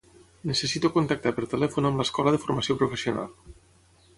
[0.51, 3.29] Necessito contactar per telèfon amb l'escola de formació professional.